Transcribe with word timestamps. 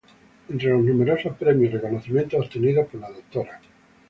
Entre 0.49 0.71
los 0.71 0.81
numerosos 0.83 1.37
premios 1.37 1.69
y 1.69 1.75
reconocimientos 1.77 2.39
obtenidos 2.47 2.87
por 2.87 3.01
la 3.01 3.11
Dra. 3.11 3.61